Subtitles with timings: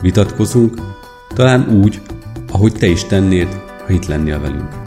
[0.00, 0.74] vitatkozunk,
[1.28, 2.00] talán úgy,
[2.52, 3.48] ahogy te is tennéd,
[3.86, 4.78] ha itt lennél velünk.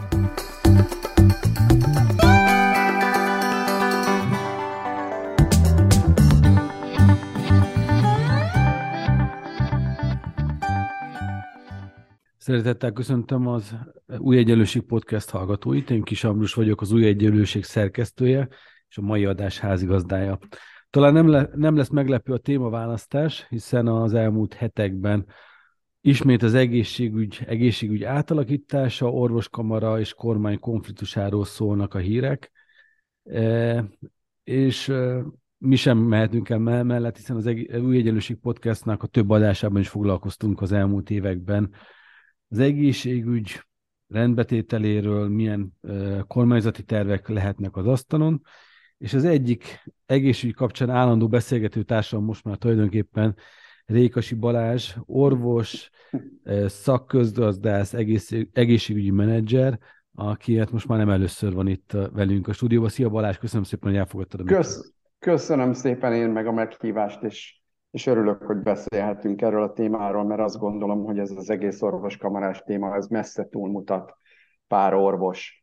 [12.38, 13.76] Szeretettel köszöntöm az
[14.18, 15.90] Új Egyenlőség Podcast hallgatóit.
[15.90, 18.48] Én Kis Ambrus vagyok, az Új Egyenlőség szerkesztője
[18.90, 20.40] és a mai adás házigazdája.
[20.94, 25.26] Talán nem, le, nem lesz meglepő a témaválasztás, hiszen az elmúlt hetekben
[26.02, 32.52] ismét az egészségügy, egészségügy átalakítása, orvoskamara és kormány konfliktusáról szólnak a hírek,
[33.24, 33.86] e,
[34.44, 35.24] és e,
[35.58, 37.48] mi sem mehetünk el mellett, hiszen az
[37.82, 41.74] Új Egyenlőség Podcastnak a több adásában is foglalkoztunk az elmúlt években.
[42.48, 43.64] Az egészségügy
[44.08, 48.42] rendbetételéről, milyen e, kormányzati tervek lehetnek az asztalon,
[49.04, 53.36] és az egyik egészségügy kapcsán állandó beszélgető társam most már tulajdonképpen
[53.86, 55.90] Rékasi Balázs, orvos,
[56.66, 57.94] szakközgazdász,
[58.54, 59.80] egészségügyi menedzser,
[60.16, 62.90] aki hát most már nem először van itt velünk a stúdióban.
[62.90, 67.62] Szia Balázs, köszönöm szépen, hogy elfogadtad a Kösz, Köszönöm szépen én meg a meghívást, és,
[67.92, 72.62] és örülök, hogy beszélhetünk erről a témáról, mert azt gondolom, hogy ez az egész orvoskamarás
[72.66, 74.18] téma, ez messze túlmutat
[74.68, 75.63] pár orvos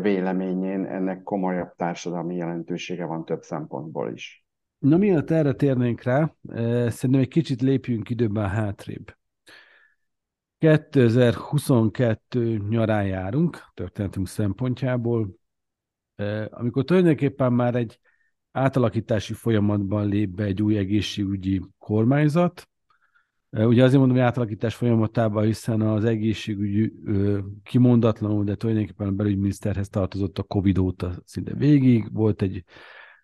[0.00, 4.44] véleményén ennek komolyabb társadalmi jelentősége van több szempontból is.
[4.78, 6.34] Na mielőtt erre térnénk rá,
[6.88, 9.14] szerintem egy kicsit lépjünk időben hátrébb.
[10.58, 15.34] 2022 nyarán járunk, történetünk szempontjából,
[16.50, 18.00] amikor tulajdonképpen már egy
[18.52, 22.68] átalakítási folyamatban lép be egy új egészségügyi kormányzat,
[23.52, 26.92] Ugye azért mondom, hogy átalakítás folyamatában, hiszen az egészségügy
[27.62, 32.12] kimondatlanul, de tulajdonképpen a belügyminiszterhez tartozott a Covid óta szinte végig.
[32.12, 32.64] Volt egy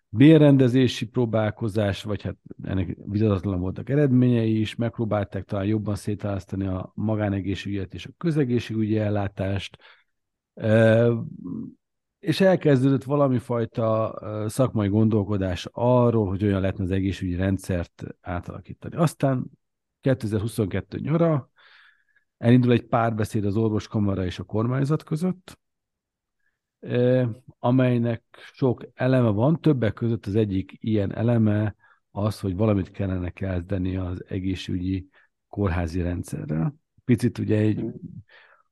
[0.09, 7.93] bérrendezési próbálkozás, vagy hát ennek vitatlan voltak eredményei is, megpróbálták talán jobban szétválasztani a magánegészségügyet
[7.93, 9.77] és a közegészségügyi ellátást,
[12.19, 18.95] és elkezdődött valami fajta szakmai gondolkodás arról, hogy olyan lehetne az egészségügyi rendszert átalakítani.
[18.95, 19.45] Aztán
[20.07, 21.49] 2022 nyara,
[22.37, 25.59] elindul egy párbeszéd az orvoskamara és a kormányzat között,
[27.59, 28.23] amelynek
[28.53, 31.75] sok eleme van, többek között az egyik ilyen eleme
[32.11, 35.09] az, hogy valamit kellene kezdeni az egészségügyi
[35.47, 36.75] kórházi rendszerrel.
[37.05, 37.85] Picit ugye egy,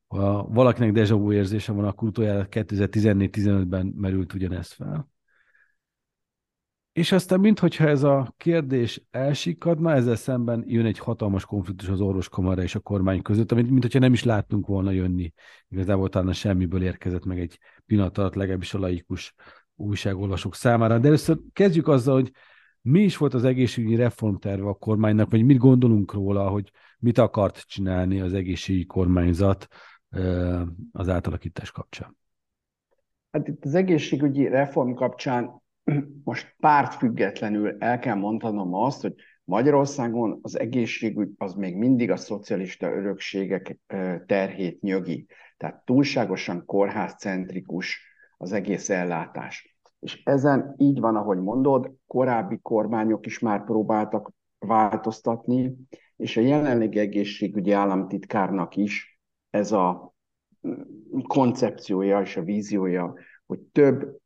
[0.08, 5.10] ha valakinek deja vu érzése van, akkor utoljára 2014-15-ben merült ugyanez fel.
[6.96, 12.62] És aztán, minthogyha ez a kérdés elsikadna, ezzel szemben jön egy hatalmas konfliktus az orvoskamara
[12.62, 15.34] és a kormány között, amit mintha nem is láttunk volna jönni.
[15.70, 19.34] Igazából talán semmiből érkezett meg egy pillanat alatt, legalábbis a laikus
[19.76, 21.00] újságolvasók számára.
[21.00, 22.32] De először kezdjük azzal, hogy
[22.82, 27.64] mi is volt az egészségügyi reformterve a kormánynak, vagy mit gondolunk róla, hogy mit akart
[27.68, 29.68] csinálni az egészségügyi kormányzat
[30.92, 32.18] az átalakítás kapcsán?
[33.32, 35.64] Hát itt az egészségügyi reform kapcsán
[36.24, 42.88] most pártfüggetlenül el kell mondanom azt, hogy Magyarországon az egészségügy az még mindig a szocialista
[42.88, 43.80] örökségek
[44.26, 45.28] terhét nyögi.
[45.58, 48.02] Tehát túlságosan kórházcentrikus
[48.38, 49.78] az egész ellátás.
[50.00, 55.76] És ezen így van, ahogy mondod, korábbi kormányok is már próbáltak változtatni,
[56.16, 59.20] és a jelenlegi egészségügyi államtitkárnak is
[59.50, 60.14] ez a
[60.68, 63.14] mm, koncepciója és a víziója,
[63.46, 64.18] hogy több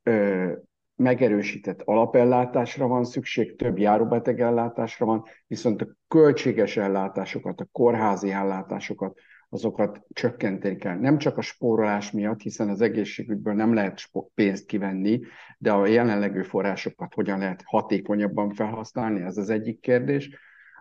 [0.99, 9.19] megerősített alapellátásra van szükség, több járóbeteg ellátásra van, viszont a költséges ellátásokat, a kórházi ellátásokat,
[9.49, 10.99] azokat csökkenteni kell.
[10.99, 14.01] Nem csak a spórolás miatt, hiszen az egészségügyből nem lehet
[14.33, 15.19] pénzt kivenni,
[15.57, 20.29] de a jelenlegű forrásokat hogyan lehet hatékonyabban felhasználni, ez az egyik kérdés.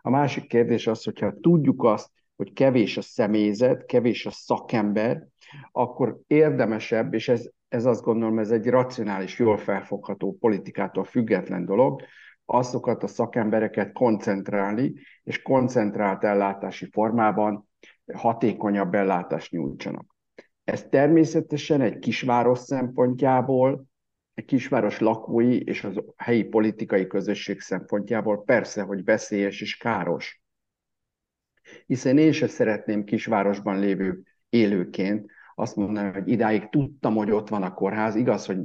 [0.02, 5.26] A másik kérdés az, hogyha tudjuk azt, hogy kevés a személyzet, kevés a szakember,
[5.72, 12.02] akkor érdemesebb, és ez ez azt gondolom, ez egy racionális, jól felfogható politikától független dolog,
[12.44, 14.92] azokat a szakembereket koncentrálni,
[15.22, 17.68] és koncentrált ellátási formában
[18.12, 20.16] hatékonyabb ellátást nyújtsanak.
[20.64, 23.86] Ez természetesen egy kisváros szempontjából,
[24.34, 30.42] egy kisváros lakói és az helyi politikai közösség szempontjából persze, hogy veszélyes és káros.
[31.86, 37.62] Hiszen én se szeretném kisvárosban lévő élőként azt mondani, hogy idáig tudtam, hogy ott van
[37.62, 38.14] a kórház.
[38.14, 38.58] Igaz, hogy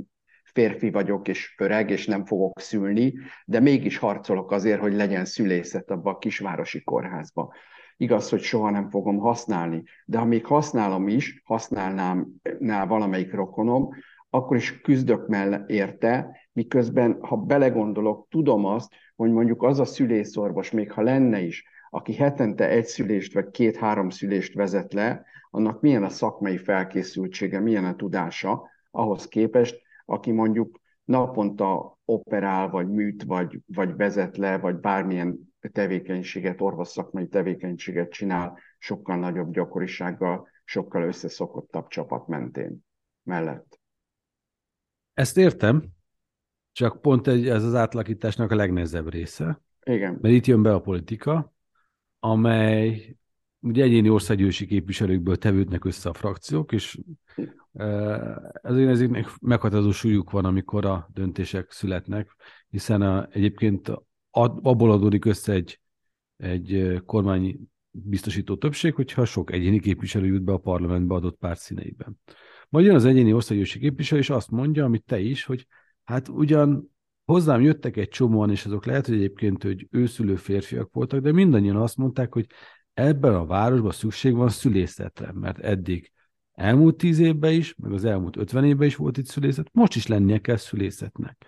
[0.43, 3.13] férfi vagyok, és öreg, és nem fogok szülni,
[3.45, 7.53] de mégis harcolok azért, hogy legyen szülészet abba a kisvárosi kórházba.
[7.97, 12.27] Igaz, hogy soha nem fogom használni, de ha még használom is, használnám
[12.59, 13.89] nál valamelyik rokonom,
[14.29, 20.71] akkor is küzdök mellett érte, miközben, ha belegondolok, tudom azt, hogy mondjuk az a szülészorvos,
[20.71, 25.25] még ha lenne is, aki hetente egy szülést vagy két-három szülést vezet le,
[25.55, 32.89] annak milyen a szakmai felkészültsége, milyen a tudása ahhoz képest, aki mondjuk naponta operál, vagy
[32.89, 41.03] műt, vagy, vagy vezet le, vagy bármilyen tevékenységet, orvosszakmai tevékenységet csinál, sokkal nagyobb gyakorisággal, sokkal
[41.03, 42.85] összeszokottabb csapat mentén
[43.23, 43.79] mellett.
[45.13, 45.83] Ezt értem,
[46.71, 49.61] csak pont egy, ez az átlakításnak a legnehezebb része.
[49.83, 50.17] Igen.
[50.21, 51.53] Mert itt jön be a politika,
[52.19, 53.15] amely
[53.63, 56.99] ugye egyéni országgyűlési képviselőkből tevődnek össze a frakciók, és
[58.61, 62.35] ezért ezeknek meghatározó súlyuk van, amikor a döntések születnek,
[62.69, 63.91] hiszen a, egyébként
[64.29, 65.79] abból adódik össze egy,
[66.37, 67.59] egy kormány
[67.91, 72.19] biztosító többség, hogyha sok egyéni képviselő jut be a parlamentbe adott párt színeiben.
[72.69, 75.67] Majd jön az egyéni országgyűlési képviselő, és azt mondja, amit te is, hogy
[76.03, 76.91] hát ugyan
[77.25, 81.75] hozzám jöttek egy csomóan, és azok lehet, hogy egyébként, hogy őszülő férfiak voltak, de mindannyian
[81.75, 82.47] azt mondták, hogy
[82.93, 86.11] ebben a városban szükség van szülészetre, mert eddig
[86.53, 90.07] elmúlt tíz évben is, meg az elmúlt ötven évben is volt itt szülészet, most is
[90.07, 91.45] lennie kell szülészetnek.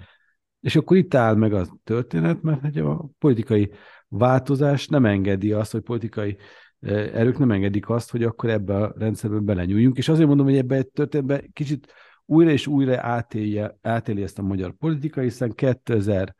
[0.59, 3.71] És akkor itt áll meg a történet, mert hogy a politikai
[4.07, 6.37] változás nem engedi azt, hogy politikai
[6.79, 9.97] erők nem engedik azt, hogy akkor ebbe a rendszerbe belenyúljunk.
[9.97, 11.93] És azért mondom, hogy ebbe egy történetben kicsit
[12.25, 16.33] újra és újra átélje, átéli ezt a magyar politika, hiszen 2006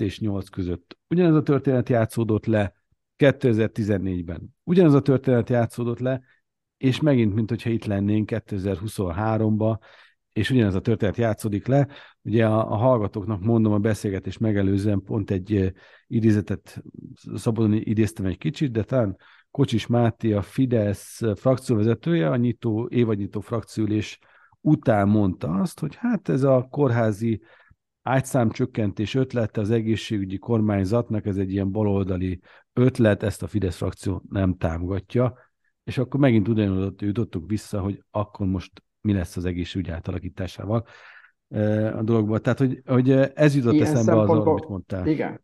[0.00, 2.81] és 8 között ugyanez a történet játszódott le,
[3.22, 6.22] 2014-ben ugyanez a történet játszódott le,
[6.76, 9.78] és megint, mint hogyha itt lennénk 2023-ba,
[10.32, 11.88] és ugyanez a történet játszódik le.
[12.22, 15.72] Ugye a, a hallgatóknak mondom a beszélgetés megelőzően pont egy
[16.06, 16.82] idézetet
[17.34, 19.16] szabadon idéztem egy kicsit, de talán
[19.50, 24.18] Kocsis Máté, a Fidesz frakcióvezetője, a nyitó, évadnyitó frakciülés
[24.60, 27.42] után mondta azt, hogy hát ez a kórházi
[28.02, 32.40] ágyszámcsökkentés ötlete az egészségügyi kormányzatnak, ez egy ilyen baloldali
[32.72, 35.34] ötlet, ezt a Fidesz frakció nem támogatja,
[35.84, 40.86] és akkor megint ugyanoda jutottuk vissza, hogy akkor most mi lesz az egészségügy átalakításával
[41.94, 42.42] a dologban.
[42.42, 45.06] Tehát, hogy, hogy ez jutott ilyen eszembe az, amit mondtál.
[45.06, 45.40] Igen.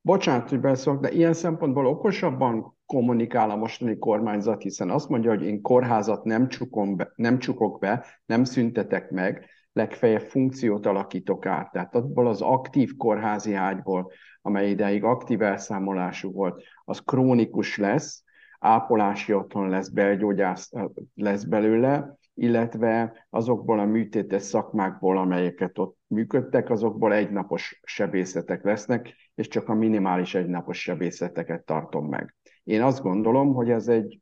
[0.00, 5.42] Bocsánat, hogy beszélok, de ilyen szempontból okosabban kommunikál a mostani kormányzat, hiszen azt mondja, hogy
[5.42, 11.72] én kórházat nem, csukom be, nem csukok be, nem szüntetek meg, legfeljebb funkciót alakítok át.
[11.72, 14.12] Tehát abból az aktív kórházi ágyból,
[14.42, 18.24] amely ideig aktív elszámolású volt, az krónikus lesz,
[18.58, 20.70] ápolási otthon lesz, belgyógyász
[21.14, 29.48] lesz belőle, illetve azokból a műtétes szakmákból, amelyeket ott működtek, azokból egynapos sebészetek lesznek, és
[29.48, 32.34] csak a minimális egynapos sebészeteket tartom meg.
[32.64, 34.20] Én azt gondolom, hogy ez egy,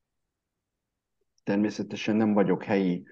[1.45, 3.07] természetesen nem vagyok helyi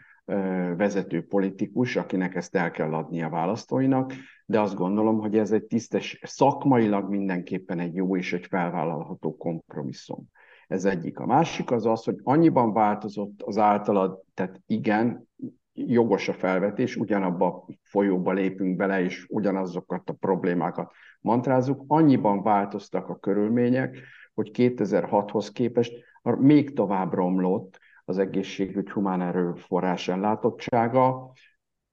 [0.76, 4.12] vezető politikus, akinek ezt el kell adni a választóinak,
[4.46, 10.24] de azt gondolom, hogy ez egy tisztes, szakmailag mindenképpen egy jó és egy felvállalható kompromisszum.
[10.68, 11.18] Ez egyik.
[11.18, 15.28] A másik az az, hogy annyiban változott az általad, tehát igen,
[15.72, 23.08] jogos a felvetés, ugyanabba a folyóba lépünk bele, és ugyanazokat a problémákat mantrázunk, annyiban változtak
[23.08, 23.98] a körülmények,
[24.34, 27.78] hogy 2006-hoz képest még tovább romlott
[28.12, 31.32] az egészségügy humán erőforrás ellátottsága,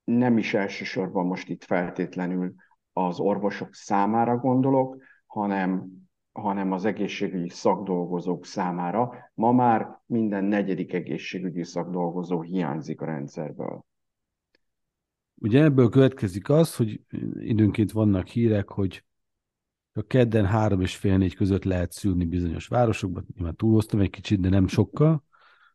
[0.04, 2.54] nem is elsősorban most itt feltétlenül
[2.94, 5.98] az orvosok számára gondolok, hanem
[6.32, 9.32] hanem az egészségügyi szakdolgozók számára.
[9.34, 13.86] Ma már minden negyedik egészségügyi szakdolgozó hiányzik a rendszerből.
[15.36, 17.02] Ugye ebből következik az, hogy
[17.34, 19.04] időnként vannak hírek, hogy
[19.94, 24.40] a kedden három és fél négy között lehet szülni bizonyos városokban, nyilván túlhoztam egy kicsit,
[24.40, 25.24] de nem sokkal,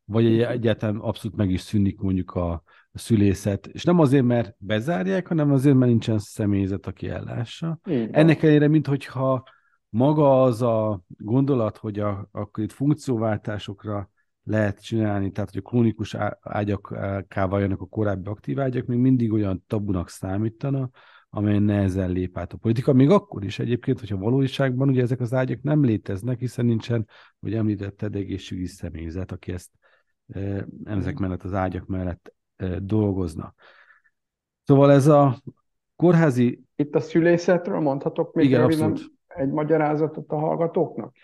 [0.04, 2.62] vagy egyáltalán abszolút meg is szűnik mondjuk a,
[2.94, 7.78] szülészet, és nem azért, mert bezárják, hanem azért, mert nincsen személyzet, aki ellássa.
[8.10, 9.48] Ennek ellenére, minthogyha
[9.88, 14.10] maga az a gondolat, hogy a, akkor itt funkcióváltásokra
[14.44, 19.64] lehet csinálni, tehát hogy a krónikus ágyaká váljanak a korábbi aktív ágyak, még mindig olyan
[19.66, 20.90] tabunak számítana,
[21.28, 25.34] amely nehezen lép át a politika, még akkor is egyébként, hogyha valóságban ugye ezek az
[25.34, 27.08] ágyak nem léteznek, hiszen nincsen,
[27.40, 29.70] hogy említetted, egészségügyi személyzet, aki ezt
[30.84, 33.54] ezek mellett az ágyak mellett e, dolgozna.
[34.62, 35.36] Szóval ez a
[35.96, 36.62] kórházi...
[36.76, 41.14] Itt a szülészetről mondhatok még Igen, abszolút egy magyarázatot a hallgatóknak?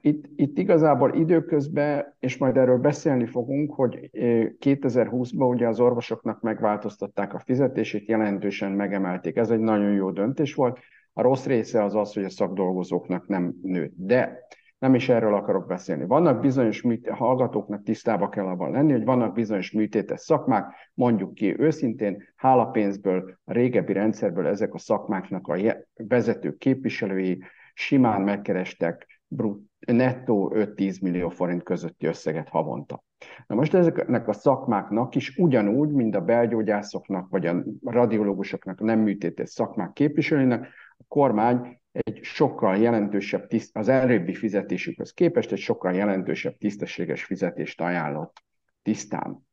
[0.00, 7.34] itt, itt igazából időközben, és majd erről beszélni fogunk, hogy 2020-ban ugye az orvosoknak megváltoztatták
[7.34, 9.36] a fizetését, jelentősen megemelték.
[9.36, 10.78] Ez egy nagyon jó döntés volt.
[11.12, 13.92] A rossz része az az, hogy a szakdolgozóknak nem nőtt.
[13.96, 14.46] De
[14.78, 16.06] nem is erről akarok beszélni.
[16.06, 21.60] Vannak bizonyos műt, hallgatóknak tisztába kell abban lenni, hogy vannak bizonyos műtétes szakmák, mondjuk ki
[21.60, 25.56] őszintén, hálapénzből, a régebbi rendszerből ezek a szakmáknak a
[25.94, 27.42] vezető képviselői
[27.74, 33.04] simán megkerestek brut, nettó 5-10 millió forint közötti összeget havonta.
[33.46, 39.50] Na most ezeknek a szakmáknak is ugyanúgy, mint a belgyógyászoknak, vagy a radiológusoknak, nem műtétes
[39.50, 46.56] szakmák képviselőinek, a kormány egy sokkal jelentősebb, tiszt, az előbbi fizetésükhöz képest egy sokkal jelentősebb
[46.56, 48.42] tisztességes fizetést ajánlott
[48.82, 49.46] tisztán.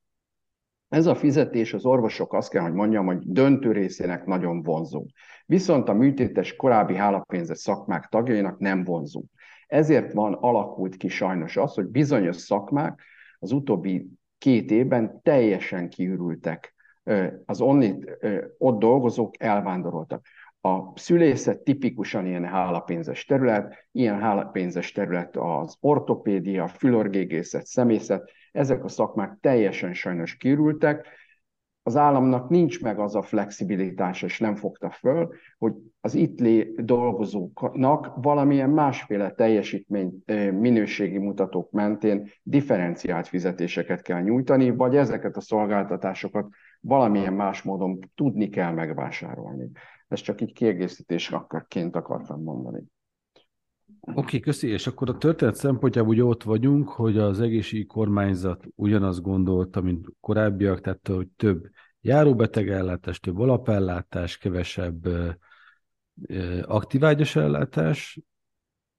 [0.90, 5.06] Ez a fizetés az orvosok azt kell, hogy mondjam, hogy döntő részének nagyon vonzó.
[5.46, 9.24] Viszont a műtétes korábbi hálapénzes szakmák tagjainak nem vonzó.
[9.68, 13.02] Ezért van, alakult ki sajnos az, hogy bizonyos szakmák
[13.40, 14.08] az utóbbi
[14.38, 16.76] két évben teljesen kiürültek.
[17.46, 18.18] Az onnit,
[18.58, 20.26] ott dolgozók elvándoroltak.
[20.62, 28.88] A szülészet tipikusan ilyen hálapénzes terület, ilyen hálapénzes terület az ortopédia, fülorgégészet, szemészet, ezek a
[28.88, 31.08] szakmák teljesen sajnos kirültek,
[31.84, 36.74] az államnak nincs meg az a flexibilitás, és nem fogta föl, hogy az itt lé
[36.78, 46.50] dolgozóknak valamilyen másféle teljesítmény minőségi mutatók mentén differenciált fizetéseket kell nyújtani, vagy ezeket a szolgáltatásokat
[46.80, 49.70] valamilyen más módon tudni kell megvásárolni.
[50.12, 52.84] Ezt csak így kiegészítésként akartam mondani.
[54.00, 54.68] Oké, okay, köszi.
[54.68, 60.08] És akkor a történet szempontjából ugye ott vagyunk, hogy az egészségügyi kormányzat ugyanazt gondolta, mint
[60.20, 61.70] korábbiak, tehát hogy több
[62.02, 65.08] járóbetegellátás, több alapellátás, kevesebb
[66.62, 68.20] aktívágyas ellátás,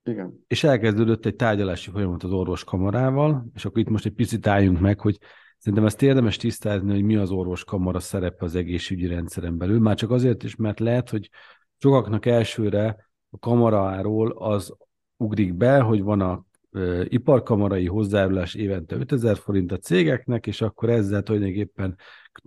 [0.04, 0.44] igen.
[0.46, 5.00] És elkezdődött egy tárgyalási folyamat az orvoskamarával, és akkor itt most egy picit álljunk meg,
[5.00, 5.18] hogy
[5.62, 9.80] Szerintem ezt érdemes tisztázni, hogy mi az orvoskamara szerepe az egészségügyi rendszeren belül.
[9.80, 11.30] Már csak azért is, mert lehet, hogy
[11.78, 14.74] sokaknak elsőre a kamaráról az
[15.16, 20.90] ugrik be, hogy van a e, iparkamarai hozzájárulás évente 5000 forint a cégeknek, és akkor
[20.90, 21.96] ezzel tulajdonképpen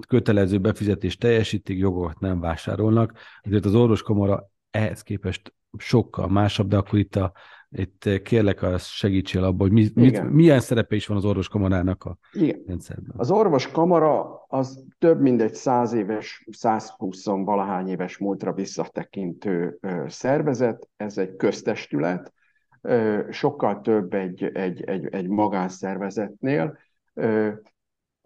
[0.08, 3.18] kötelező befizetés teljesítik, jogokat nem vásárolnak.
[3.42, 7.32] Ezért az orvoskamara ehhez képest sokkal másabb, de akkor itt a
[7.76, 12.04] itt eh, kérlek, az segítsél abban, hogy mi, mit, milyen szerepe is van az orvoskamarának
[12.04, 12.64] a Igen.
[12.68, 13.14] rendszerben.
[13.18, 21.18] Az orvoskamara az több mint egy száz éves, 120 valahány éves múltra visszatekintő szervezet, ez
[21.18, 22.34] egy köztestület,
[23.30, 26.78] sokkal több egy, egy, egy, egy magánszervezetnél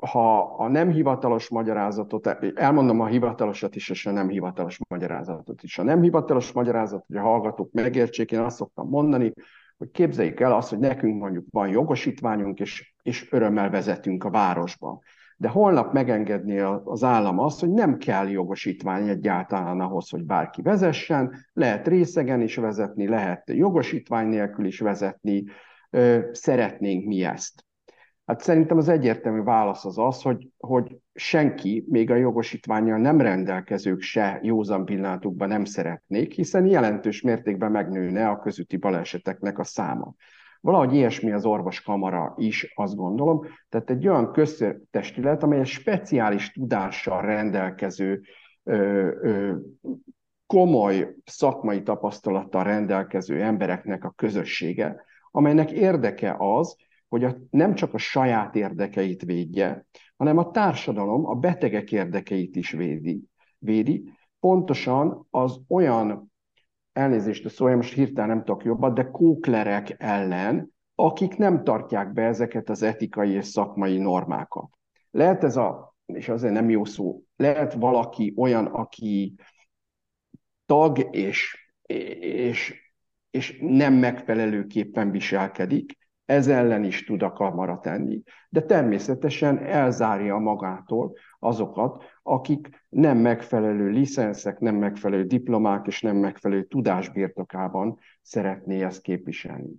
[0.05, 5.77] ha a nem hivatalos magyarázatot, elmondom a hivatalosat is, és a nem hivatalos magyarázatot is.
[5.77, 9.33] A nem hivatalos magyarázat, hogy a hallgatók megértsék, én azt szoktam mondani,
[9.77, 14.99] hogy képzeljük el azt, hogy nekünk mondjuk van jogosítványunk, és, és örömmel vezetünk a városba.
[15.37, 21.35] De holnap megengedni az állam azt, hogy nem kell jogosítvány egyáltalán ahhoz, hogy bárki vezessen,
[21.53, 25.43] lehet részegen is vezetni, lehet jogosítvány nélkül is vezetni,
[26.31, 27.67] szeretnénk mi ezt.
[28.29, 34.01] Hát szerintem az egyértelmű válasz az az, hogy, hogy senki, még a jogosítványjal nem rendelkezők
[34.01, 40.13] se józan pillanatukban nem szeretnék, hiszen jelentős mértékben megnőne a közúti baleseteknek a száma.
[40.61, 43.45] Valahogy ilyesmi az orvoskamara is, azt gondolom.
[43.69, 48.21] Tehát egy olyan köztestület, amely egy speciális tudással rendelkező,
[48.63, 48.75] ö,
[49.21, 49.55] ö,
[50.45, 56.75] komoly szakmai tapasztalattal rendelkező embereknek a közössége, amelynek érdeke az,
[57.09, 59.85] hogy a, nem csak a saját érdekeit védje,
[60.17, 63.23] hanem a társadalom, a betegek érdekeit is védi.
[63.57, 64.13] védi.
[64.39, 66.31] Pontosan az olyan,
[66.93, 72.21] elnézést a szója, most hirtelen nem tudok jobban, de kóklerek ellen, akik nem tartják be
[72.23, 74.69] ezeket az etikai és szakmai normákat.
[75.11, 79.35] Lehet ez a, és azért nem jó szó, lehet valaki olyan, aki
[80.65, 81.69] tag és,
[82.19, 82.91] és,
[83.29, 85.97] és nem megfelelőképpen viselkedik,
[86.29, 88.21] ez ellen is tud a kamara tenni.
[88.49, 96.63] De természetesen elzárja magától azokat, akik nem megfelelő licenszek, nem megfelelő diplomák és nem megfelelő
[96.63, 99.71] tudás birtokában szeretné ezt képviselni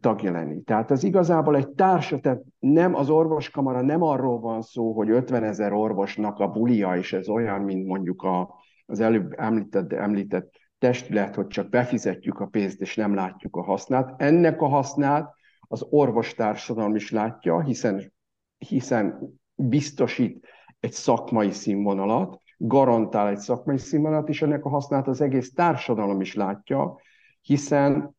[0.00, 0.62] tagja lenni.
[0.62, 5.44] Tehát ez igazából egy társa, tehát nem az orvoskamara nem arról van szó, hogy 50
[5.44, 8.54] ezer orvosnak a bulia, és ez olyan, mint mondjuk a,
[8.86, 10.50] az előbb említett, említett
[10.82, 14.14] testület, hogy csak befizetjük a pénzt, és nem látjuk a hasznát.
[14.22, 18.12] Ennek a hasznát az orvostársadalom is látja, hiszen,
[18.58, 19.20] hiszen
[19.54, 20.46] biztosít
[20.80, 26.34] egy szakmai színvonalat, garantál egy szakmai színvonalat, és ennek a hasznát az egész társadalom is
[26.34, 26.96] látja,
[27.40, 28.16] hiszen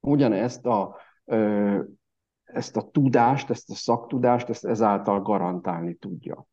[0.00, 0.96] ugyanezt a,
[2.44, 6.46] ezt a tudást, ezt a szaktudást, ezt ezáltal garantálni tudja.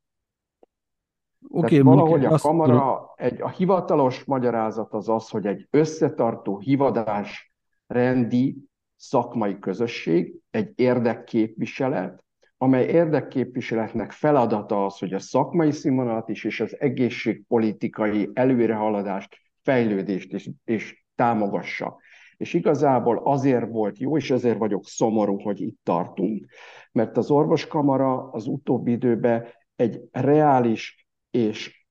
[1.48, 7.54] Okay, Tehát valahogy a kamara, egy, a hivatalos magyarázat az az, hogy egy összetartó hivadás
[7.88, 8.58] rendi
[8.96, 12.24] szakmai közösség, egy érdekképviselet,
[12.58, 20.50] amely érdekképviseletnek feladata az, hogy a szakmai színvonalat is és az egészségpolitikai előrehaladást, fejlődést is,
[20.66, 21.98] is támogassa.
[22.38, 26.46] És igazából azért volt jó, és ezért vagyok szomorú, hogy itt tartunk,
[26.92, 30.99] mert az orvoskamara az utóbbi időben egy reális
[31.32, 31.86] és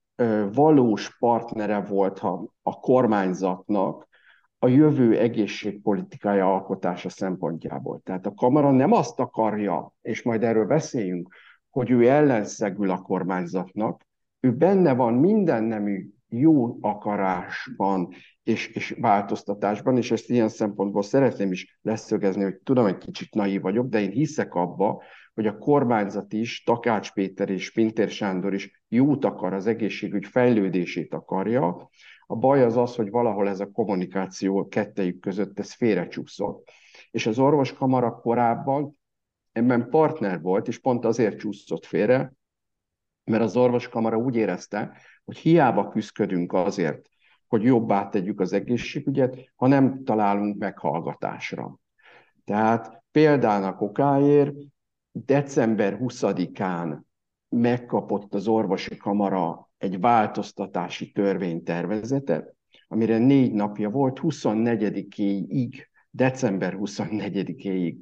[0.51, 2.19] valós partnere volt
[2.61, 4.07] a kormányzatnak
[4.59, 8.01] a jövő egészségpolitikája alkotása szempontjából.
[8.03, 11.35] Tehát a kamara nem azt akarja, és majd erről beszéljünk,
[11.69, 14.07] hogy ő ellenszegül a kormányzatnak,
[14.39, 21.51] ő benne van minden nemű jó akarásban és, és változtatásban, és ezt ilyen szempontból szeretném
[21.51, 25.03] is leszögezni, hogy tudom, egy kicsit naív vagyok, de én hiszek abba,
[25.33, 31.13] hogy a kormányzat is, Takács Péter és Pintér Sándor is jót akar, az egészségügy fejlődését
[31.13, 31.89] akarja.
[32.25, 36.69] A baj az az, hogy valahol ez a kommunikáció kettejük között ez félrecsúszott.
[37.11, 38.97] És az orvoskamara korábban
[39.51, 42.33] ebben partner volt, és pont azért csúszott félre,
[43.23, 47.09] mert az orvoskamara úgy érezte, hogy hiába küzdködünk azért,
[47.47, 51.79] hogy jobbá tegyük az egészségügyet, ha nem találunk meghallgatásra.
[52.45, 54.55] Tehát példának okáért
[55.11, 56.99] december 20-án
[57.49, 62.55] megkapott az orvosi kamara egy változtatási törvénytervezetet,
[62.87, 65.73] amire négy napja volt, 24-éig,
[66.09, 67.95] december 24-éig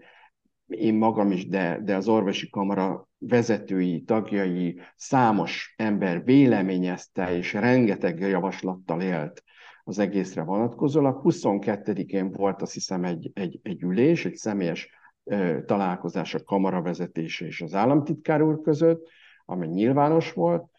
[0.68, 8.20] én magam is, de, de az orvosi kamara vezetői, tagjai, számos ember véleményezte, és rengeteg
[8.20, 9.44] javaslattal élt
[9.84, 11.22] az egészre vonatkozólag.
[11.24, 14.90] 22-én volt azt hiszem egy, egy, egy ülés, egy személyes
[15.24, 19.08] ö, találkozás a kamara vezetése és az államtitkár úr között,
[19.50, 20.70] ami nyilvános volt.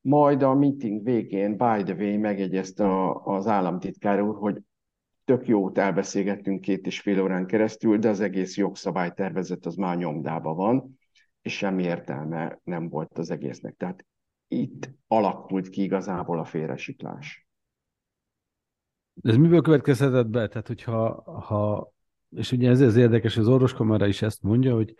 [0.00, 4.60] Majd a meeting végén, by the way, megjegyezte a, az államtitkár úr, hogy
[5.24, 10.54] tök jót elbeszélgettünk két és fél órán keresztül, de az egész jogszabálytervezet az már nyomdába
[10.54, 10.98] van,
[11.42, 13.74] és semmi értelme nem volt az egésznek.
[13.76, 14.06] Tehát
[14.48, 17.46] itt alakult ki igazából a félresiklás.
[19.22, 20.48] Ez miből következhetett be?
[20.48, 21.92] Tehát, hogyha, ha,
[22.36, 24.94] és ugye ez az érdekes, az orvoskamara is ezt mondja, hogy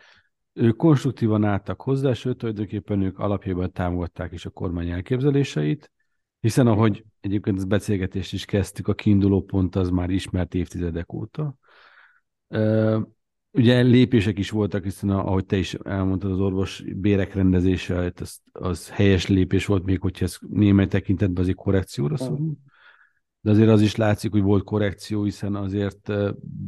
[0.55, 5.93] ők konstruktívan álltak hozzá, sőt, tulajdonképpen ők alapjában támogatták is a kormány elképzeléseit,
[6.41, 11.57] hiszen ahogy egyébként az beszélgetést is kezdtük, a kiinduló pont az már ismert évtizedek óta.
[13.51, 18.41] Ugye lépések is voltak, hiszen ahogy te is elmondtad, az orvos bérek rendezése, hát az,
[18.53, 22.57] az helyes lépés volt, még hogyha ez némely tekintetben azért korrekcióra szorul.
[23.45, 26.13] De azért az is látszik, hogy volt korrekció, hiszen azért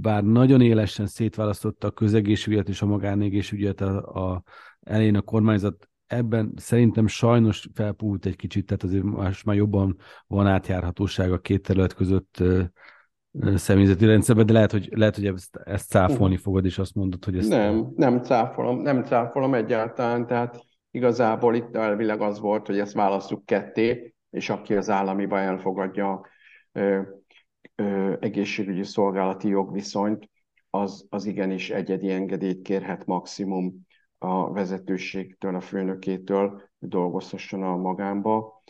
[0.00, 4.42] bár nagyon élesen szétválasztotta a közegészségügyet és a magánégészségügyet a, a
[4.80, 10.46] elején a kormányzat ebben szerintem sajnos felpult egy kicsit, tehát azért most már jobban van
[10.46, 12.42] átjárhatóság a két terület között
[13.54, 17.38] személyzeti rendszerben, de lehet, hogy, lehet, hogy ezt, ezt cáfolni fogod, és azt mondod, hogy
[17.38, 17.48] ezt...
[17.48, 20.60] Nem, nem cáfolom, nem cáfolom egyáltalán, tehát
[20.90, 26.34] igazából itt elvileg az volt, hogy ezt választjuk ketté, és aki az államiba elfogadja
[28.18, 30.30] egészségügyi szolgálati jogviszonyt,
[30.70, 33.86] az, az igenis egyedi engedélyt kérhet maximum
[34.18, 38.62] a vezetőségtől, a főnökétől, hogy dolgozhasson a magánba,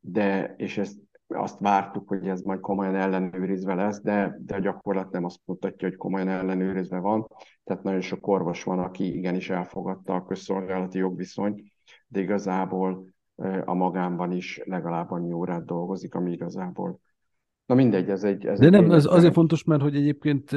[0.00, 5.10] de, és ezt azt vártuk, hogy ez majd komolyan ellenőrizve lesz, de, de a gyakorlat
[5.10, 7.26] nem azt mutatja, hogy komolyan ellenőrizve van.
[7.64, 11.62] Tehát nagyon sok orvos van, aki igenis elfogadta a közszolgálati jogviszonyt,
[12.06, 13.14] de igazából
[13.64, 17.00] a magánban is legalább annyi órát dolgozik, ami igazából.
[17.66, 18.46] Na mindegy, ez egy...
[18.46, 20.50] Ez de egy nem, ez azért fontos, mert hogy egyébként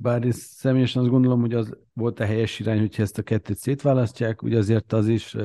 [0.00, 3.56] bár én személyesen azt gondolom, hogy az volt a helyes irány, hogyha ezt a kettőt
[3.56, 5.36] szétválasztják, ugye azért az is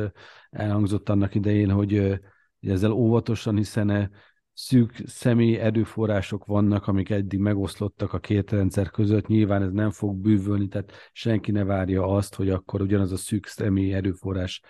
[0.50, 2.22] elhangzott annak idején, hogy
[2.60, 4.12] ezzel óvatosan, hiszen
[4.54, 9.28] szűk személyi erőforrások vannak, amik eddig megoszlottak a két rendszer között.
[9.28, 13.46] Nyilván ez nem fog bűvölni, tehát senki ne várja azt, hogy akkor ugyanaz a szűk
[13.46, 14.62] személyi erőforrás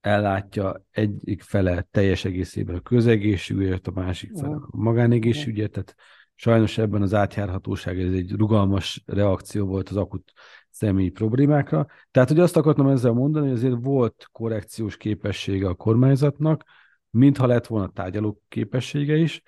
[0.00, 5.94] ellátja egyik fele teljes egészében a közegészségügyet, a másik fele a magánegészségügyet, tehát
[6.42, 10.32] Sajnos ebben az átjárhatóság ez egy rugalmas reakció volt az akut
[10.70, 11.86] személyi problémákra.
[12.10, 16.64] Tehát, hogy azt akartam ezzel mondani, hogy azért volt korrekciós képessége a kormányzatnak,
[17.10, 19.42] mintha lett volna tárgyaló képessége is,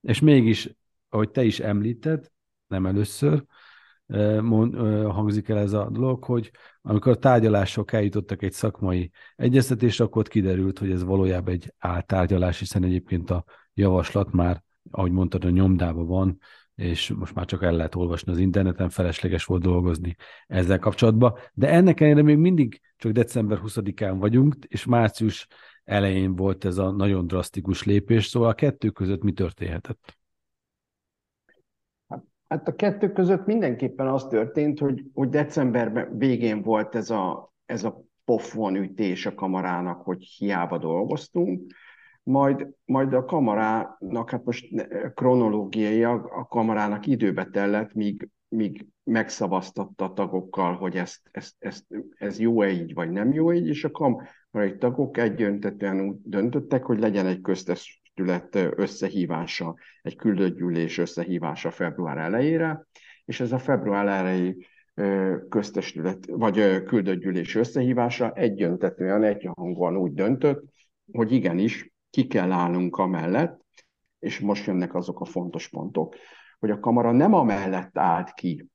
[0.00, 0.70] és mégis,
[1.08, 2.30] ahogy te is említed,
[2.66, 3.44] nem először,
[4.42, 4.74] mond,
[5.06, 6.50] hangzik el ez a dolog, hogy
[6.82, 12.58] amikor a tárgyalások eljutottak egy szakmai egyeztetésre, akkor ott kiderült, hogy ez valójában egy áltárgyalás,
[12.58, 13.44] hiszen egyébként a
[13.74, 16.38] javaslat már ahogy mondtad, a nyomdában van,
[16.74, 20.16] és most már csak el lehet olvasni az interneten, felesleges volt dolgozni
[20.46, 21.34] ezzel kapcsolatban.
[21.52, 25.46] De ennek ellenére még mindig csak december 20-án vagyunk, és március
[25.84, 30.17] elején volt ez a nagyon drasztikus lépés, szóval a kettő között mi történhetett?
[32.48, 37.84] Hát a kettő között mindenképpen az történt, hogy, hogy decemberben végén volt ez a, ez
[37.84, 41.72] a pofon ütés a kamarának, hogy hiába dolgoztunk,
[42.22, 44.68] majd, majd a kamarának, hát most
[45.14, 51.84] kronológiai, a, kamarának időbe tellett, míg, míg megszavaztatta a tagokkal, hogy ezt, ezt, ezt,
[52.16, 56.98] ez jó-e így, vagy nem jó így, és a kamarai tagok egyöntetően úgy döntöttek, hogy
[56.98, 57.40] legyen egy
[58.18, 62.86] köztestület összehívása, egy küldött gyűlés összehívása február elejére,
[63.24, 64.56] és ez a február elejé
[65.48, 70.64] köztestület, vagy küldött gyűlés összehívása egyöntetően, egyhangúan úgy döntött,
[71.12, 73.60] hogy igenis, ki kell állnunk amellett,
[74.18, 76.14] és most jönnek azok a fontos pontok,
[76.58, 78.68] hogy a kamara nem amellett állt ki,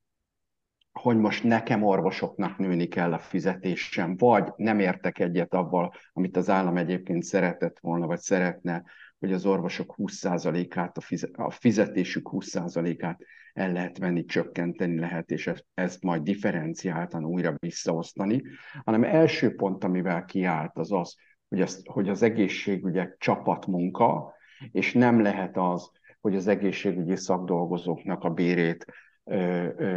[0.92, 6.50] hogy most nekem orvosoknak nőni kell a fizetésem, vagy nem értek egyet abban, amit az
[6.50, 8.84] állam egyébként szeretett volna, vagy szeretne,
[9.24, 10.98] hogy az orvosok 20%-át,
[11.32, 13.20] a fizetésük 20%-át
[13.52, 18.42] el lehet venni, csökkenteni lehet, és ezt majd differenciáltan újra visszaosztani,
[18.84, 21.16] hanem első pont, amivel kiállt, az az,
[21.48, 24.34] hogy, az, hogy az egészségügyek csapatmunka,
[24.72, 28.86] és nem lehet az, hogy az egészségügyi szakdolgozóknak a bérét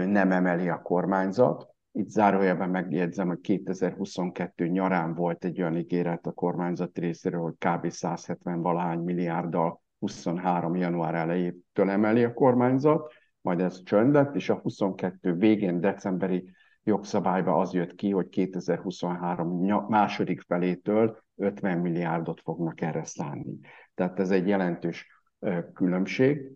[0.05, 1.75] nem emeli a kormányzat.
[1.97, 7.89] Itt zárójelben megjegyzem, hogy 2022 nyarán volt egy olyan ígéret a kormányzat részéről, hogy kb.
[7.89, 10.75] 170 valahány milliárddal 23.
[10.75, 16.49] január elejétől emeli a kormányzat, majd ez csönd lett, és a 22 végén decemberi
[16.83, 23.59] jogszabályba az jött ki, hogy 2023 második felétől 50 milliárdot fognak erre szánni.
[23.93, 25.07] Tehát ez egy jelentős
[25.73, 26.51] különbség.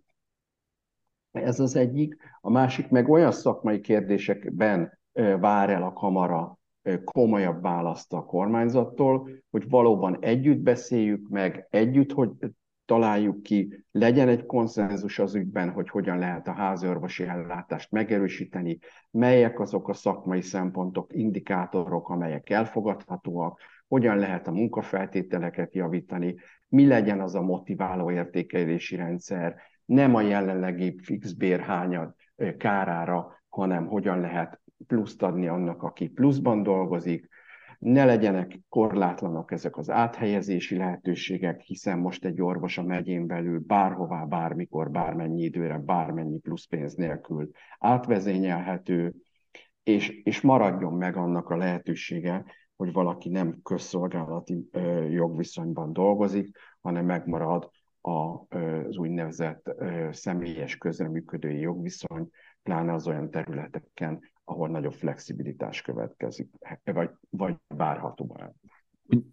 [1.31, 2.15] Ez az egyik.
[2.41, 4.99] A másik meg olyan szakmai kérdésekben
[5.39, 6.59] vár el a kamara
[7.03, 12.29] komolyabb választ a kormányzattól, hogy valóban együtt beszéljük meg, együtt, hogy
[12.85, 18.79] találjuk ki, legyen egy konszenzus az ügyben, hogy hogyan lehet a háziorvosi ellátást megerősíteni,
[19.11, 26.35] melyek azok a szakmai szempontok, indikátorok, amelyek elfogadhatóak, hogyan lehet a munkafeltételeket javítani,
[26.67, 32.13] mi legyen az a motiváló értékelési rendszer, nem a jelenlegi fix bérhányad
[32.57, 37.29] kárára, hanem hogyan lehet pluszt adni annak, aki pluszban dolgozik,
[37.81, 44.23] ne legyenek korlátlanok ezek az áthelyezési lehetőségek, hiszen most egy orvos a megyén belül bárhová,
[44.23, 49.13] bármikor, bármennyi időre, bármennyi plusz pénz nélkül átvezényelhető,
[49.83, 57.05] és, és maradjon meg annak a lehetősége, hogy valaki nem közszolgálati ö, jogviszonyban dolgozik, hanem
[57.05, 57.69] megmarad
[58.01, 62.29] a, az úgynevezett ö, személyes közreműködői jogviszony,
[62.63, 66.49] pláne az olyan területeken, ahol nagyobb flexibilitás következik,
[66.83, 68.37] vagy, vagy várható.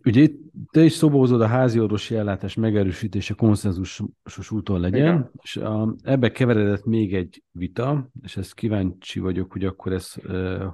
[0.05, 0.41] Ugye itt
[0.71, 5.31] te is szóba hozod a házi orvosi ellátás megerősítése konszenzusos úton legyen, Igen.
[5.43, 10.15] és a, ebbe keveredett még egy vita, és ezt kíváncsi vagyok, hogy akkor ez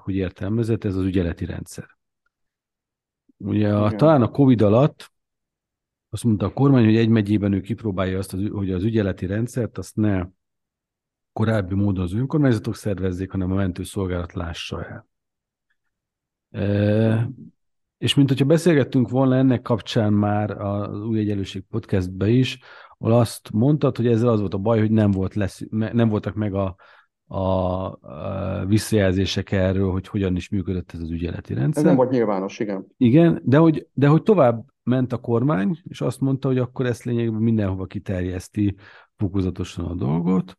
[0.02, 1.86] hogy értelmezett, ez az ügyeleti rendszer.
[3.36, 5.12] Ugye a, talán a Covid alatt
[6.08, 9.96] azt mondta a kormány, hogy egy megyében ő kipróbálja azt, hogy az ügyeleti rendszert azt
[9.96, 10.26] ne
[11.34, 15.08] korábbi módon az önkormányzatok szervezzék, hanem a mentőszolgálat lássa el.
[16.50, 17.30] E,
[17.98, 22.58] és mint hogyha beszélgettünk volna ennek kapcsán már az Új Egyenlőség podcastbe is,
[22.98, 26.34] ahol azt mondtad, hogy ezzel az volt a baj, hogy nem, volt lesz, nem voltak
[26.34, 26.76] meg a,
[27.26, 31.82] a, a visszajelzések erről, hogy hogyan is működött ez az ügyeleti rendszer.
[31.82, 32.86] Ez nem volt nyilvános, igen.
[32.96, 37.04] Igen, de hogy, de hogy tovább ment a kormány, és azt mondta, hogy akkor ezt
[37.04, 38.74] lényegben mindenhova kiterjeszti
[39.16, 40.56] fokozatosan a dolgot,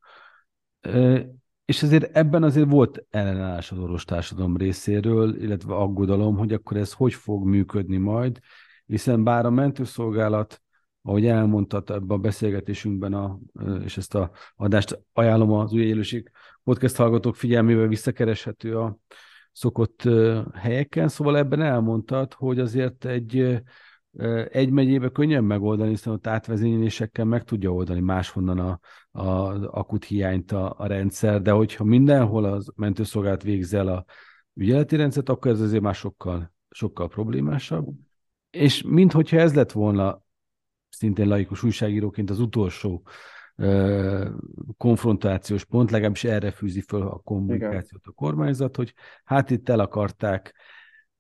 [1.66, 6.94] és azért ebben azért volt ellenállás az orvos társadalom részéről, illetve aggodalom, hogy akkor ez
[6.94, 8.40] hogy fog működni majd,
[8.86, 10.62] hiszen bár a mentőszolgálat,
[11.02, 13.40] ahogy elmondtad ebben a beszélgetésünkben, a,
[13.84, 16.32] és ezt a adást ajánlom az új élőség
[16.64, 18.98] podcast hallgatók figyelmével visszakereshető a
[19.52, 20.10] szokott
[20.54, 23.64] helyeken, szóval ebben elmondtad, hogy azért egy
[24.52, 28.80] egy megyébe könnyen megoldani, hiszen ott átvezényelésekkel meg tudja oldani máshonnan a,
[29.16, 34.06] az akut hiányt a, a rendszer, de hogyha mindenhol az mentőszolgálat végzel a
[34.54, 37.88] ügyeleti rendszert, akkor ez azért már sokkal, sokkal problémásabb.
[38.50, 40.22] És minthogyha ez lett volna
[40.90, 43.08] szintén laikus újságíróként az utolsó
[43.56, 44.30] ö,
[44.78, 50.56] konfrontációs pont, legalábbis erre fűzi föl a kommunikációt a kormányzat, hogy hát itt el akarták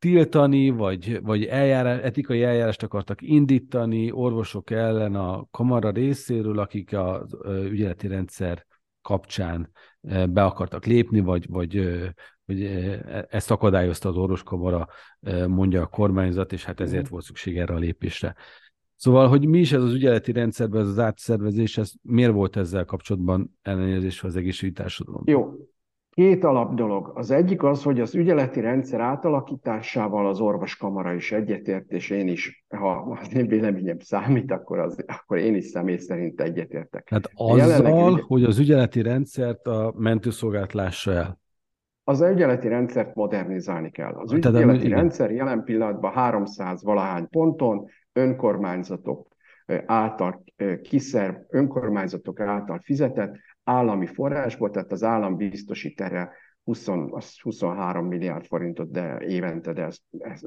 [0.05, 7.37] tiltani, vagy, vagy eljárás, etikai eljárást akartak indítani orvosok ellen a kamara részéről, akik az
[7.45, 8.65] ügyeleti rendszer
[9.01, 9.71] kapcsán
[10.29, 12.03] be akartak lépni, vagy, vagy,
[12.45, 12.63] vagy
[13.29, 14.87] ezt akadályozta az orvoskamara,
[15.47, 18.35] mondja a kormányzat, és hát ezért volt szükség erre a lépésre.
[18.95, 22.85] Szóval, hogy mi is ez az ügyeleti rendszerben, ez az átszervezés, ez miért volt ezzel
[22.85, 25.21] kapcsolatban ellenérzés az egészségügyi társadalom?
[25.25, 25.53] Jó,
[26.15, 27.11] Két alap dolog.
[27.15, 32.65] Az egyik az, hogy az ügyeleti rendszer átalakításával az orvoskamara is egyetért, és én is,
[32.67, 37.09] ha az én véleményem számít, akkor, az, akkor én is személy szerint egyetértek.
[37.09, 38.23] Hát azzal, ügy...
[38.27, 41.39] hogy az ügyeleti rendszert a mentőszolgált lássa el.
[42.03, 44.13] Az ügyeleti rendszert modernizálni kell.
[44.13, 49.27] Az ügyeleti rendszer jelen pillanatban 300 valahány ponton önkormányzatok
[49.85, 50.43] által
[50.81, 56.31] kiszerv, önkormányzatok által fizetett állami forrásból, tehát az állam biztosít erre
[56.63, 56.89] 20,
[57.41, 60.45] 23 milliárd forintot de évente, de ezt, ezt,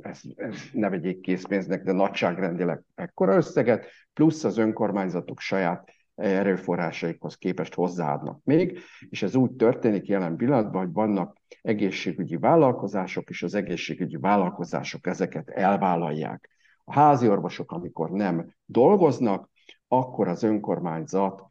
[0.00, 7.74] ezt, ezt ne vegyék készpénznek, de nagyságrendileg ekkora összeget, plusz az önkormányzatok saját erőforrásaikhoz képest
[7.74, 8.78] hozzáadnak még,
[9.08, 15.48] és ez úgy történik jelen pillanatban, hogy vannak egészségügyi vállalkozások, és az egészségügyi vállalkozások ezeket
[15.48, 16.50] elvállalják.
[16.84, 19.50] A házi orvosok, amikor nem dolgoznak,
[19.88, 21.42] akkor az önkormányzat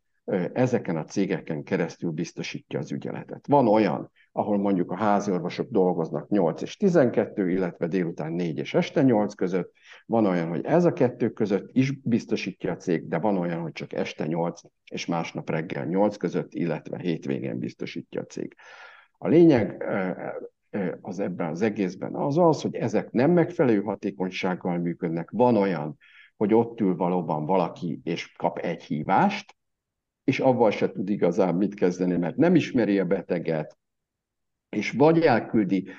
[0.54, 3.48] ezeken a cégeken keresztül biztosítja az ügyeletet.
[3.48, 8.74] Van olyan, ahol mondjuk a házi orvosok dolgoznak 8 és 12, illetve délután 4 és
[8.74, 9.72] este 8 között.
[10.06, 13.72] Van olyan, hogy ez a kettő között is biztosítja a cég, de van olyan, hogy
[13.72, 14.62] csak este 8
[14.92, 18.56] és másnap reggel 8 között, illetve hétvégén biztosítja a cég.
[19.18, 19.84] A lényeg
[21.02, 25.30] az ebben az egészben az az, hogy ezek nem megfelelő hatékonysággal működnek.
[25.32, 25.98] Van olyan,
[26.38, 29.56] hogy ott ül valóban valaki, és kap egy hívást,
[30.26, 33.78] és avval se tud igazán mit kezdeni, mert nem ismeri a beteget,
[34.70, 35.90] és vagy elküldi,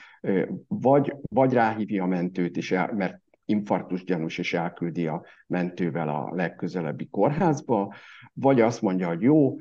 [0.69, 6.35] vagy, vagy ráhívja a mentőt, és el, mert infarktus gyanús, és elküldi a mentővel a
[6.35, 7.95] legközelebbi kórházba,
[8.33, 9.57] vagy azt mondja, hogy jó,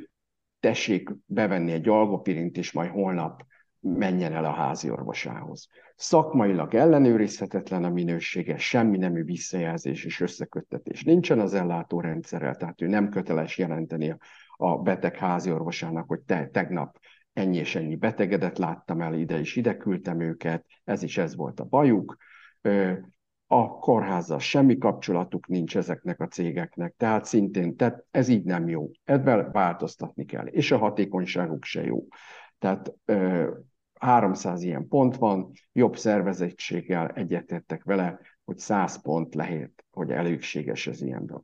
[0.59, 3.45] tessék bevenni egy algopirint, és majd holnap
[3.79, 5.67] menjen el a házi orvosához.
[5.95, 13.09] Szakmailag ellenőrizhetetlen a minősége, semmi nemű visszajelzés és összeköttetés nincsen az ellátórendszerrel, tehát ő nem
[13.09, 14.17] köteles jelenteni a
[14.57, 16.97] a beteg házi orvosának, hogy te, tegnap
[17.33, 21.59] ennyi és ennyi betegedet láttam el, ide is ide küldtem őket, ez is ez volt
[21.59, 22.17] a bajuk.
[23.47, 28.89] A kórházzal semmi kapcsolatuk nincs ezeknek a cégeknek, tehát szintén tehát ez így nem jó.
[29.03, 32.07] Ebben változtatni kell, és a hatékonyságuk se jó.
[32.59, 32.93] Tehát
[33.99, 41.01] 300 ilyen pont van, jobb szervezettséggel egyetértek vele, hogy 100 pont lehet, hogy elégséges az
[41.01, 41.43] ilyenből.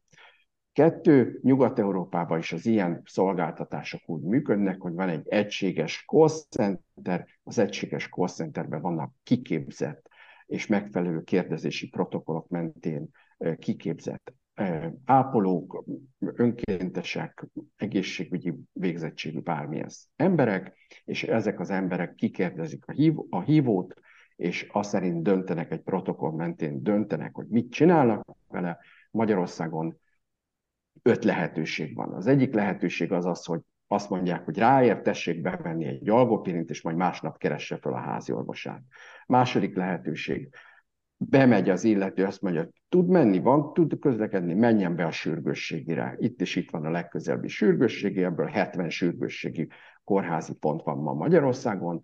[0.73, 7.57] Kettő, Nyugat-Európában is az ilyen szolgáltatások úgy működnek, hogy van egy egységes call center, az
[7.57, 10.09] egységes call centerben vannak kiképzett
[10.45, 13.09] és megfelelő kérdezési protokollok mentén
[13.57, 14.33] kiképzett
[15.05, 15.83] ápolók,
[16.19, 23.93] önkéntesek, egészségügyi végzettségű bármilyen emberek, és ezek az emberek kikérdezik a, hív, a hívót,
[24.35, 28.79] és azt szerint döntenek egy protokoll mentén, döntenek, hogy mit csinálnak vele.
[29.11, 29.99] Magyarországon
[31.01, 32.13] öt lehetőség van.
[32.13, 36.81] Az egyik lehetőség az az, hogy azt mondják, hogy ráér, tessék bevenni egy algopirint, és
[36.81, 38.81] majd másnap keresse fel a házi orvosát.
[39.27, 40.49] Második lehetőség,
[41.17, 46.15] bemegy az illető, azt mondja, tud menni, van, tud közlekedni, menjen be a sürgősségire.
[46.19, 49.67] Itt is itt van a legközelebbi sürgősségi, ebből 70 sürgősségi
[50.03, 52.01] kórházi pont van ma Magyarországon,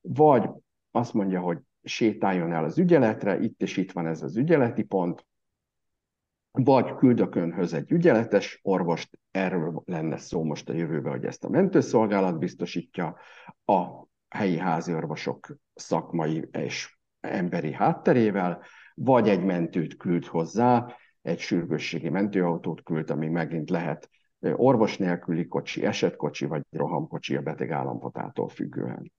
[0.00, 0.48] vagy
[0.90, 5.26] azt mondja, hogy sétáljon el az ügyeletre, itt is itt van ez az ügyeleti pont,
[6.52, 11.48] vagy küldök önhöz egy ügyeletes orvost, erről lenne szó most a jövőben, hogy ezt a
[11.48, 13.16] mentőszolgálat biztosítja,
[13.64, 18.62] a helyi háziorvosok szakmai és emberi hátterével,
[18.94, 24.10] vagy egy mentőt küld hozzá, egy sürgősségi mentőautót küld, ami megint lehet
[24.40, 29.12] orvos nélküli kocsi, esetkocsi vagy rohamkocsi a beteg állapotától függően.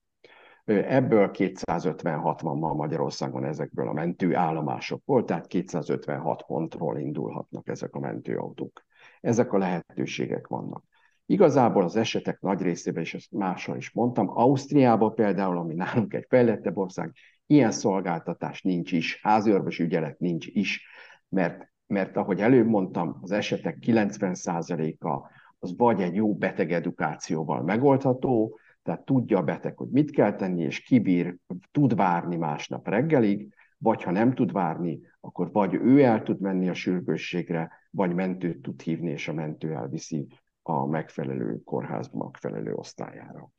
[0.64, 8.84] Ebből 256 van ma Magyarországon ezekből a mentőállomásokból, tehát 256 pontról indulhatnak ezek a mentőautók.
[9.20, 10.84] Ezek a lehetőségek vannak.
[11.26, 16.26] Igazából az esetek nagy részében, és ezt máshol is mondtam, Ausztriában például, ami nálunk egy
[16.28, 17.12] fejlettebb ország,
[17.46, 20.86] ilyen szolgáltatás nincs is, háziorvosi ügyelet nincs is,
[21.28, 28.58] mert, mert ahogy előbb mondtam, az esetek 90%-a az vagy egy jó beteg edukációval megoldható,
[28.82, 31.36] tehát tudja a beteg, hogy mit kell tenni, és kibír,
[31.70, 36.68] tud várni másnap reggelig, vagy ha nem tud várni, akkor vagy ő el tud menni
[36.68, 40.26] a sürgősségre, vagy mentőt tud hívni, és a mentő elviszi
[40.62, 43.50] a megfelelő kórház megfelelő osztályára.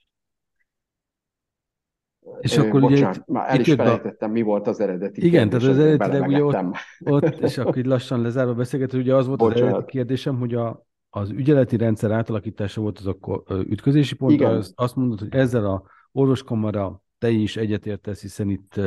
[2.40, 4.34] És akkor Bocsánat, ugye már el is felejtettem, a...
[4.34, 7.86] mi volt az eredeti Igen, kérdés, tehát az eredetileg ugye ott, ott, és akkor így
[7.86, 9.64] lassan lezárva beszélgető, ugye az volt Bocsánat.
[9.64, 14.74] az eredeti kérdésem, hogy a, az ügyeleti rendszer átalakítása volt az a ütközési pont, az,
[14.76, 18.80] azt mondod, hogy ezzel a orvoskamara te is egyetértesz, hiszen itt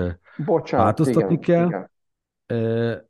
[0.44, 1.88] Bocsánat, változtatni igen, kell.
[2.46, 3.08] Igen.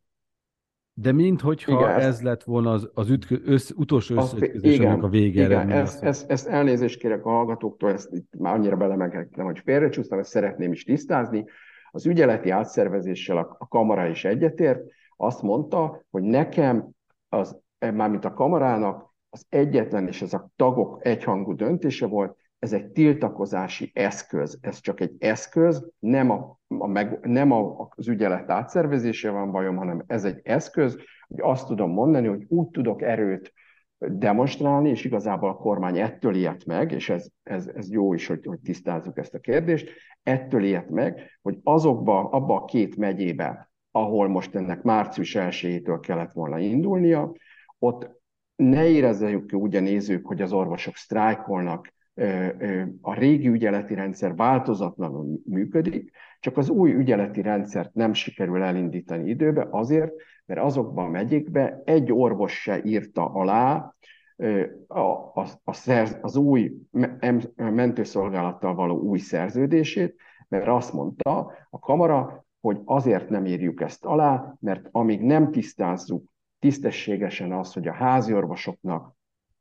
[0.93, 5.43] De minthogyha igen, ez lett volna az, az ütkö, össz, utolsó összeütközésnek a vége.
[5.45, 10.19] Igen, ezt, ezt, ezt elnézést kérek a hallgatóktól, ezt itt már annyira belemeghettem, hogy félrecsúsztam,
[10.19, 11.45] ezt szeretném is tisztázni.
[11.91, 14.81] Az ügyeleti átszervezéssel a, a kamara is egyetért,
[15.15, 16.89] azt mondta, hogy nekem,
[17.29, 19.06] az, mármint a kamarának
[19.37, 24.99] az egyetlen és ez a tagok egyhangú döntése volt, ez egy tiltakozási eszköz, ez csak
[24.99, 30.23] egy eszköz, nem, a, a meg, nem a, az ügyelet átszervezése van bajom, hanem ez
[30.25, 30.97] egy eszköz,
[31.27, 33.53] hogy azt tudom mondani, hogy úgy tudok erőt
[33.97, 38.45] demonstrálni, és igazából a kormány ettől ilyet meg, és ez, ez, ez jó is, hogy,
[38.45, 39.91] hogy tisztázzuk ezt a kérdést,
[40.23, 46.31] ettől ilyet meg, hogy azokba, abba a két megyébe, ahol most ennek március 1 kellett
[46.31, 47.31] volna indulnia,
[47.79, 48.16] ott
[48.57, 51.95] ne érezzük úgy a nézők, hogy az orvosok sztrájkolnak,
[53.01, 59.67] a régi ügyeleti rendszer változatlanul működik, csak az új ügyeleti rendszert nem sikerül elindítani időbe
[59.71, 60.13] azért,
[60.45, 63.93] mert azokban a megyékben egy orvos se írta alá
[64.87, 66.73] a, a, a szerz, az új
[67.55, 70.15] mentőszolgálattal való új szerződését,
[70.47, 76.23] mert azt mondta a kamara, hogy azért nem írjuk ezt alá, mert amíg nem tisztázzuk
[76.59, 79.15] tisztességesen az, hogy a házi orvosoknak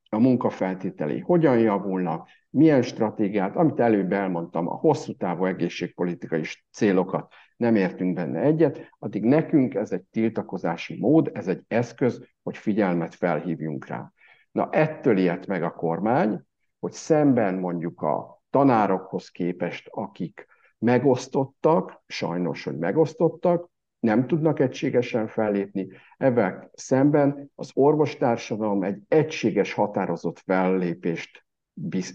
[0.08, 7.76] a munkafeltételei hogyan javulnak, milyen stratégiát, amit előbb elmondtam, a hosszú távú egészségpolitikai célokat nem
[7.76, 13.86] értünk benne egyet, addig nekünk ez egy tiltakozási mód, ez egy eszköz, hogy figyelmet felhívjunk
[13.86, 14.12] rá.
[14.52, 16.42] Na ettől ilyet meg a kormány,
[16.78, 20.46] hogy szemben mondjuk a tanárokhoz képest, akik
[20.78, 25.88] megosztottak, sajnos, hogy megosztottak, nem tudnak egységesen fellépni.
[26.16, 31.46] Ebben szemben az orvostársadalom egy egységes, határozott fellépést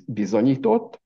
[0.06, 1.02] bizonyított,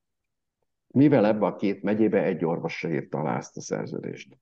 [0.87, 4.37] mivel ebbe a két megyébe egy orvos se írta alá ezt a szerződést.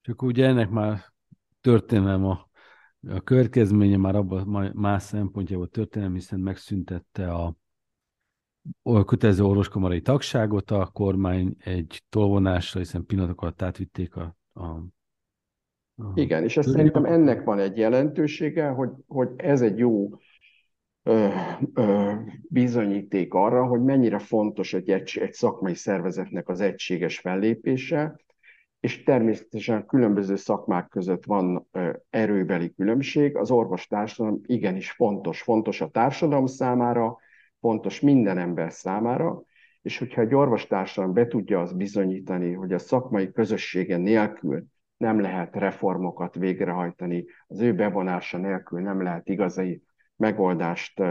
[0.00, 0.98] Csak ugye ennek már
[1.60, 2.48] történelem a,
[3.08, 7.56] a következménye már abban más szempontjából történelem, hiszen megszüntette a,
[8.82, 14.82] a kötelező orvoskamarai tagságot, a kormány egy tolvonásra, hiszen pillanatokat átvitték a, a
[16.14, 20.08] igen, és ezt szerintem ennek van egy jelentősége, hogy, hogy ez egy jó
[21.02, 21.28] ö,
[21.74, 22.12] ö,
[22.48, 28.20] bizonyíték arra, hogy mennyire fontos egy, egy, egy szakmai szervezetnek az egységes fellépése,
[28.80, 33.36] és természetesen különböző szakmák között van ö, erőbeli különbség.
[33.36, 37.18] Az orvostársadalom igenis fontos, fontos a társadalom számára,
[37.60, 39.42] fontos minden ember számára,
[39.82, 44.64] és hogyha egy orvostársadalom be tudja azt bizonyítani, hogy a szakmai közössége nélkül
[45.00, 49.82] nem lehet reformokat végrehajtani, az ő bevonása nélkül nem lehet igazi
[50.16, 51.02] megoldást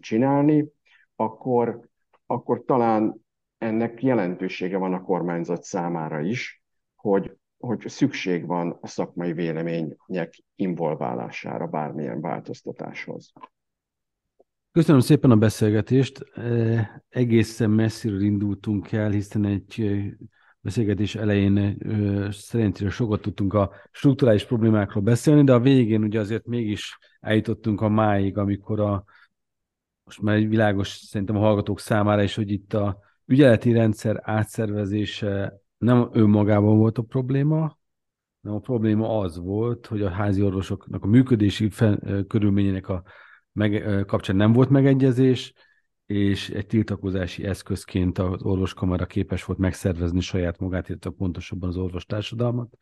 [0.00, 0.68] csinálni,
[1.16, 1.88] akkor,
[2.26, 3.24] akkor talán
[3.58, 6.62] ennek jelentősége van a kormányzat számára is,
[6.94, 13.32] hogy, hogy szükség van a szakmai vélemények involválására bármilyen változtatáshoz.
[14.72, 16.24] Köszönöm szépen a beszélgetést.
[17.08, 20.00] Egészen messziről indultunk el, hiszen egy
[20.60, 21.78] beszélgetés elején
[22.30, 27.88] szerencsére sokat tudtunk a strukturális problémákról beszélni, de a végén ugye azért mégis eljutottunk a
[27.88, 29.04] máig, amikor a
[30.04, 35.60] most már egy világos szerintem a hallgatók számára is, hogy itt a ügyeleti rendszer átszervezése
[35.78, 37.78] nem önmagában volt a probléma,
[38.42, 43.02] hanem a probléma az volt, hogy a házi orvosoknak a működési fel, körülményének a
[43.52, 45.52] meg, kapcsán nem volt megegyezés,
[46.08, 52.76] és egy tiltakozási eszközként az orvoskamara képes volt megszervezni saját magát, illetve pontosabban az orvostársadalmat.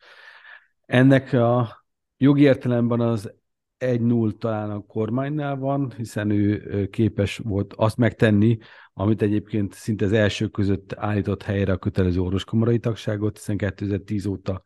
[0.85, 1.85] Ennek a
[2.17, 3.33] jogi értelemben az
[3.77, 8.57] egy null talán a kormánynál van, hiszen ő képes volt azt megtenni,
[8.93, 14.61] amit egyébként szinte az első között állított helyre a kötelező orvoskamarai tagságot, hiszen 2010 óta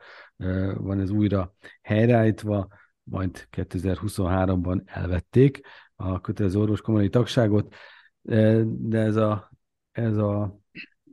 [0.74, 2.68] van ez újra helyreállítva,
[3.04, 5.62] majd 2023-ban elvették
[5.96, 7.76] a kötelező orvoskamarai tagságot
[8.22, 9.52] de ez a,
[9.92, 10.60] ez a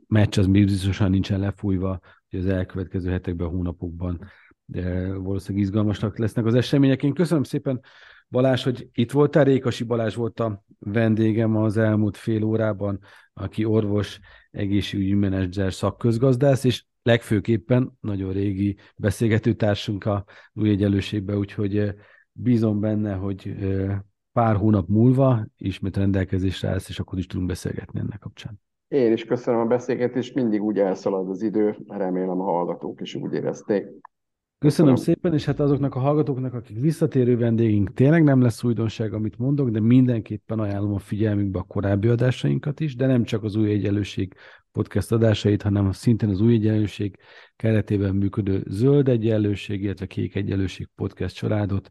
[0.07, 1.99] meccs az biztosan nincsen lefújva,
[2.29, 4.29] hogy az elkövetkező hetekben, hónapokban
[4.71, 7.03] de valószínűleg izgalmasnak lesznek az események.
[7.03, 7.81] Én köszönöm szépen,
[8.29, 9.43] Balázs, hogy itt voltál.
[9.43, 12.99] Rékasi Balázs volt a vendégem az elmúlt fél órában,
[13.33, 14.19] aki orvos,
[14.51, 21.93] egészségügyi menedzser, szakközgazdász, és legfőképpen nagyon régi beszélgetőtársunk a új egyenlőségben, úgyhogy
[22.31, 23.55] bízom benne, hogy
[24.33, 28.59] pár hónap múlva ismét rendelkezésre állsz, és akkor is tudunk beszélgetni ennek kapcsán.
[28.87, 33.33] Én is köszönöm a beszélgetést, mindig úgy elszalad az idő, remélem a hallgatók is úgy
[33.33, 33.85] érezték.
[34.59, 39.37] Köszönöm szépen, és hát azoknak a hallgatóknak, akik visszatérő vendégünk, tényleg nem lesz újdonság, amit
[39.37, 43.69] mondok, de mindenképpen ajánlom a figyelmükbe a korábbi adásainkat is, de nem csak az új
[43.69, 44.33] egyenlőség
[44.71, 47.17] podcast adásait, hanem szintén az új egyenlőség
[47.55, 51.89] keretében működő zöld egyenlőség, illetve kék egyenlőség podcast családot,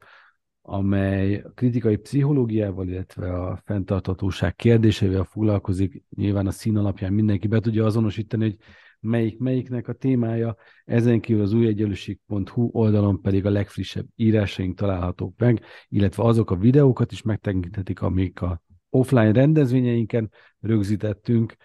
[0.69, 6.03] amely kritikai pszichológiával, illetve a fenntartatóság kérdésével foglalkozik.
[6.17, 8.57] Nyilván a szín alapján mindenki be tudja azonosítani, hogy
[9.01, 10.57] melyik melyiknek a témája.
[10.85, 17.13] Ezen kívül az újegyenlőség.hu oldalon pedig a legfrissebb írásaink találhatók meg, illetve azok a videókat
[17.13, 21.57] is megtekinthetik, amik a offline rendezvényeinken rögzítettünk,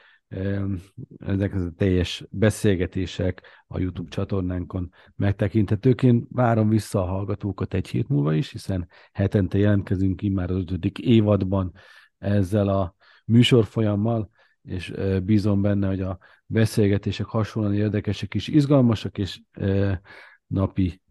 [1.17, 6.03] ezek az a teljes beszélgetések a YouTube csatornánkon megtekinthetők.
[6.03, 10.97] Én várom vissza a hallgatókat egy hét múlva is, hiszen hetente jelentkezünk immár az ötödik
[10.97, 11.73] évadban
[12.17, 14.29] ezzel a műsorfolyammal,
[14.61, 19.41] és bízom benne, hogy a beszélgetések hasonlóan érdekesek és izgalmasak, és
[20.47, 21.01] napi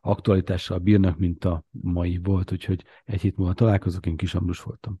[0.00, 5.00] aktualitással bírnak, mint a mai volt, úgyhogy egy hét múlva találkozok, én Kis Ambrus voltam.